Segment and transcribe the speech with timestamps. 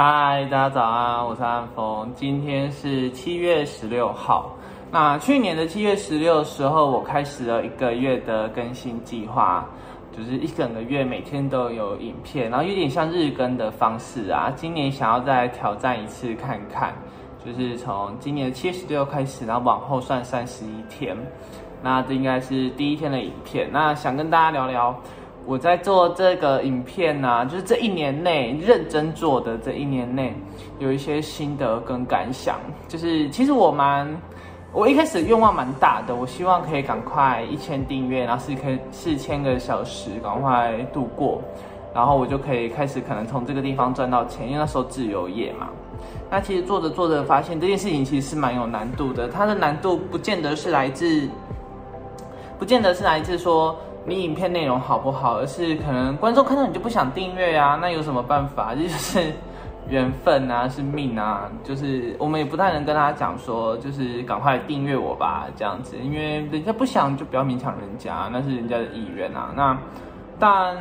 [0.00, 2.08] 嗨，大家早安，我是安峰。
[2.14, 4.56] 今天是七月十六号。
[4.92, 9.66] 那去年的七月十六时候，我开始了一个月的更新计划，
[10.16, 14.52] 就是一整个月每天都有影片，然后有点像日更的方式啊。
[14.54, 16.94] 今年想要再挑战一次看看，
[17.44, 21.16] 就是从今年的七月十六开始，然后往后算三十一天。
[21.82, 23.68] 那这应该是第一天的影片。
[23.72, 24.96] 那想跟大家聊聊。
[25.48, 30.36] 我在做这个影片呢，就是这一年内认真做的这一年内，
[30.78, 32.56] 有一些心得跟感想。
[32.86, 34.06] 就是其实我蛮，
[34.74, 41.40] 我一开始愿望蛮大的，我希望可以赶快一千订阅，然后四千四千个小时赶快度过，
[41.94, 45.68] 然后我就可以开始可能从这个地方赚到钱，因为那时候自由业嘛。
[46.30, 51.26] 那其实做着做着发现这件事情其实是蛮有难度的，它的难度不见得是来自，
[52.58, 53.74] 不见得是来自说。
[54.08, 55.38] 你影片内容好不好？
[55.38, 58.74] 而是可能观众看到你就不想订阅啊，那有什么办法？
[58.74, 59.32] 这 就是
[59.90, 69.52] 缘分啊，是命啊，就是我们也不太能跟他讲说，就是赶快订阅我吧，这样子，因为人家不想就不要勉强人家，那是人家的意愿啊。
[69.54, 69.78] 那
[70.38, 70.76] 但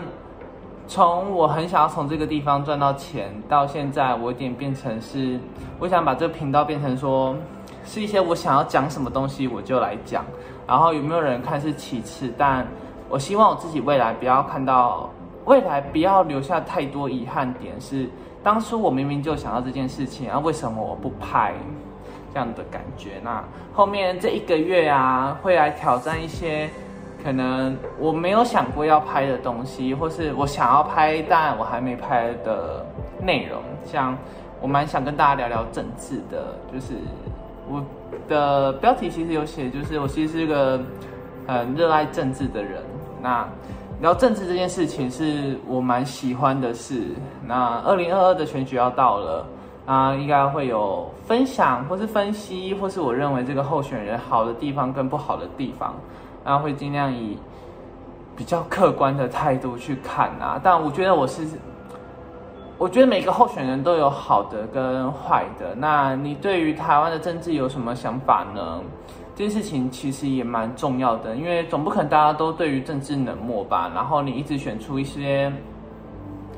[0.87, 5.37] 从我很想要从这个地方赚到钱，到现在我有点变成是，
[5.79, 7.35] 我想把这个频道变成说，
[7.83, 10.23] 是一些我想要讲什么东西我就来讲，
[10.65, 12.65] 然后有没有人看是其次，但。
[13.09, 15.09] 我希望我自己未来不要看到，
[15.45, 17.79] 未来不要留下太多遗憾点。
[17.79, 18.09] 是
[18.43, 21.53] 当初我明明就想到这件事情，啊，为什么我不拍？
[22.33, 23.13] 这样的感觉。
[23.23, 26.69] 那后面这一个月啊，会来挑战一些
[27.23, 32.85] 可能我没有想过要拍的东西，或是我想要拍但我还没拍的
[33.23, 33.61] 内容。
[33.85, 34.15] 像
[34.61, 36.93] 我蛮想跟大家聊聊政治的，就是
[37.69, 37.83] 我
[38.27, 40.79] 的标题其实有写，就是我其实是一个
[41.47, 42.83] 很热爱政治的人。
[43.21, 43.47] 那
[43.99, 47.07] 聊政治这件事情是我蛮喜欢的事。
[47.45, 49.45] 那二零二二的选举要到了，
[49.85, 55.95] 啊，应该会有分享或是分析，或是我认为这个候选人好的地方跟不好的地方，
[56.45, 57.37] 那会尽量以
[58.35, 60.59] 比较客观的态度去看啊。
[60.61, 61.47] 但我觉得我是，
[62.77, 65.73] 我觉得每个候选人都有好的跟坏的。
[65.75, 68.79] 那你对于台湾的政治有什么想法呢？
[69.37, 73.91] 这件事情其实也蛮重要的，因为总不可能大家都对于政治冷漠吧。
[73.93, 75.53] 然后你一直选出一些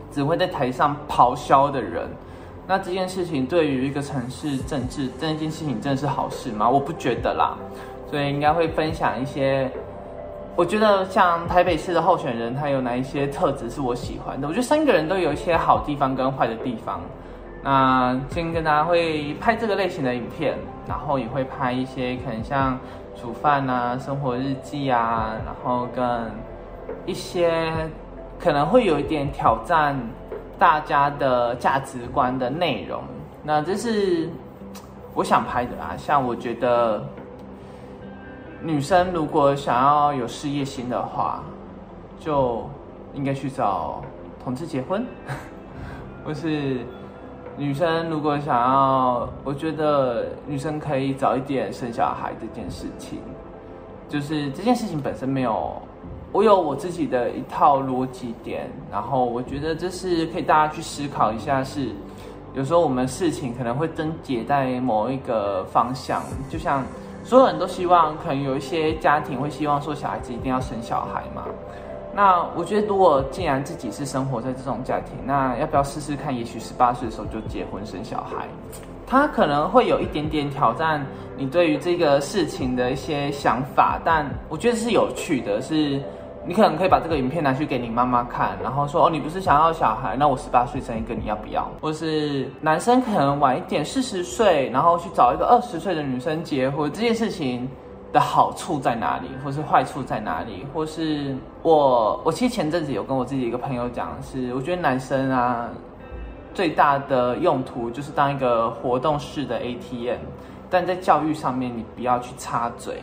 [0.09, 2.07] 只会在台上咆哮的人，
[2.65, 6.69] 那这件事情对于一个城市政治这件事情真的是好事吗？
[6.69, 7.57] 我不觉得啦。
[8.09, 9.69] 所以应该会分享一些，
[10.55, 14.47] 我觉得像台北市的候选人，他有哪一些特质是我喜欢的？
[14.47, 17.01] 我觉得三个人都有一些好地方跟坏的地方。
[17.61, 22.79] 那今天跟大家会拍这个类型的影片，然后也会拍一些可能像
[23.21, 26.31] 煮饭啊、生活日记啊，然后跟
[27.05, 27.69] 一些
[28.39, 29.93] 可能会有一点挑战
[30.57, 33.03] 大家的价值观的内容。
[33.43, 34.29] 那这是
[35.13, 35.95] 我想拍的啦。
[35.97, 37.05] 像我觉得
[38.63, 41.43] 女生如果想要有事业心的话，
[42.21, 42.69] 就
[43.13, 44.01] 应该去找
[44.41, 45.05] 同志结婚，
[46.23, 46.85] 或是。
[47.59, 53.19] 女生如果想要，我觉得女生可以早一点生小孩这件事情，
[54.07, 55.73] 就是这件事情本身没有，
[56.31, 61.89] 我有我自己的一套逻辑点，然后我觉得这是可以大家去思考一下，是
[62.53, 66.81] 有时候我们事情可能会症结在某一个方向，就像
[67.25, 71.43] 所有人都希望，可能有一些家庭会希望说小孩子一定要生小孩嘛。
[72.13, 76.35] 那我觉得，如果既然自己是生活在这种家庭，那要不要试试看？
[76.35, 78.47] 也许十八岁的时候就结婚生小孩，
[79.05, 81.05] 他可能会有一点点挑战
[81.37, 85.61] 你对于这个事情的一些想法，但我觉得是有趣的。
[85.61, 86.01] 是，
[86.45, 90.17] 你可能可以把这个影片拿去给你妈妈看，然后说：“哦，你不是想要小孩？
[90.17, 97.69] 那我十八岁生一个，你要不要？”或是男生可能晚一点四十岁，然后去找一个二十岁的女生结婚，这件事情。
[98.11, 105.69] 的好处在哪里，或是坏处在哪里，或是我我其实前阵子有跟我自己一个朋友讲，是我觉得男生啊
[106.53, 110.19] 最大的用途就是当一个活动式的 ATM，
[110.69, 113.01] 但在教育上面你不要去插嘴，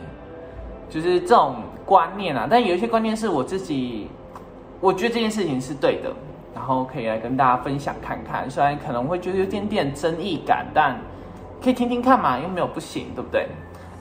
[0.89, 1.55] 就是这种
[1.85, 2.45] 观念啊。
[2.49, 4.09] 但有一些观念是我自己，
[4.81, 6.11] 我觉得这件事情是对的，
[6.53, 8.49] 然后可以来跟大家分享看看。
[8.49, 10.99] 虽然可能会觉得有点点争议感，但
[11.63, 13.47] 可以听听看嘛，又没有不行，对不对？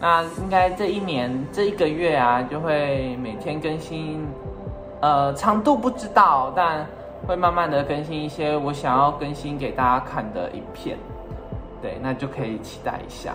[0.00, 4.26] 那应该这一年这一个月啊，就会每天更新，
[5.00, 6.86] 呃，长度不知道，但
[7.26, 10.98] 会慢慢的更新一些我想要更新给大家看的影片，
[11.80, 13.34] 对，那就可以期待一下。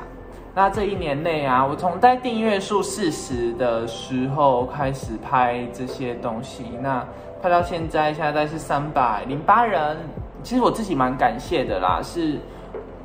[0.54, 7.04] 那这一年内啊，我从在订阅数四十的时候开始拍这些东西，那
[7.42, 9.98] 拍到现在，现在是三百零八人，
[10.44, 12.38] 其实我自己蛮感谢的啦，是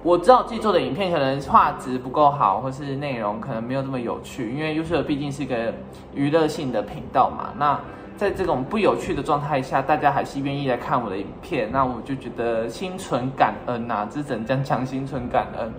[0.02, 5.75] 我知道自己做的影片可能画质不够好，或是内容可能没有这么有趣，因为 YouTube 毕竟是一个
[6.14, 7.50] 娱乐性的频道嘛。
[7.58, 7.81] 那
[8.16, 15.72] 在这种不有趣的状态下，大家还是愿意来看我的影片，那我就觉得心存感恩呐，这只能将强心存感恩。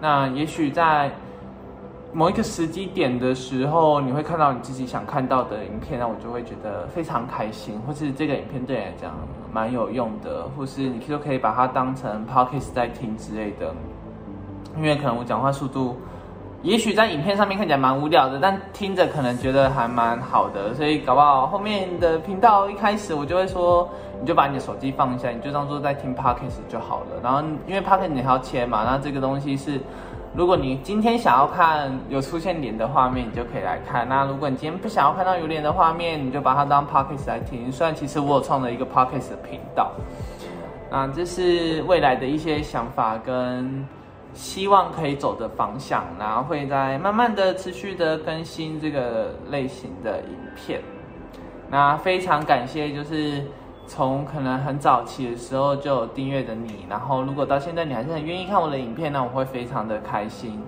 [0.00, 1.10] 那也许在
[2.12, 9.12] 某一个时机点的时候，你会看到你自己想看到的影片，那我就会觉得非常开心，或是这个影片对你来讲
[9.52, 13.74] 蛮有用的，或是你就可以把它当成 podcast 在听之类的，
[14.76, 15.96] 因为可能我讲话速度。
[16.60, 23.88] 也许在影片上面看起来蛮无聊的，但听着可能觉得还蛮好的，所以搞不好后面的频道一开始我就会说，
[24.20, 27.20] 你就把你的手机放下，你就当做在听 podcast 就好了。
[27.22, 29.80] 然后因为 podcast 你还要切嘛，那这个东西是，
[30.34, 34.08] 如果你今天想要看有出现脸的画面，你就可以来看。
[34.08, 37.70] 那如果你今天不想要看到有脸的画面，你就把它当 podcast 来听。
[37.70, 39.92] 虽然其实我有创了一个 podcast 的频道，
[40.90, 43.86] 那，这是未来的一些想法跟。
[44.34, 50.80] 希望可以走的方向，然后会在慢慢的、持续的更新这个类型的影片。
[51.68, 53.42] 那非常感谢，就是
[53.88, 60.62] 从可能很早期的时候就有订阅的你，然后如果到现在你还是很愿意看我的影片，那我会非常的开心。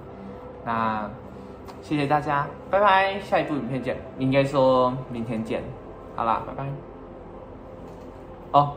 [0.64, 1.08] 那
[1.82, 5.62] 谢谢大家，拜拜，下一部影片见，应该说明天见。
[6.16, 6.70] 好啦，拜拜。
[8.52, 8.72] 哦，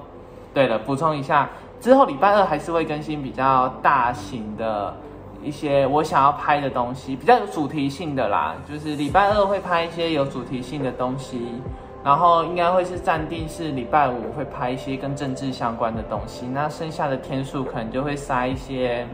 [0.54, 1.50] 对了，补充一下。
[1.80, 4.96] 之后礼拜二还是会更新比较大型的
[5.42, 8.56] 一些我想要拍的东西，比较有主题性的啦。
[8.70, 11.62] 就是礼拜二会拍一些有主题性的东西，
[12.04, 16.46] 然后应该会是暂定是礼拜五会拍一些跟政治相关的东西。
[16.46, 19.08] 那剩下的天数可能就会塞一些，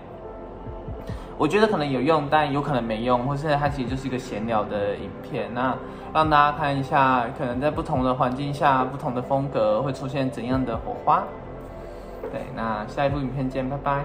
[1.38, 5.54] 我觉得可能有用，但有可能没用，或是它其实就是一个闲聊的影片。
[5.54, 5.78] 那
[6.12, 11.24] 让大家看一下，可能在不同的环境下、不同的风格会出现怎样的火花。
[12.32, 14.04] 对，那下一部影片见，拜拜。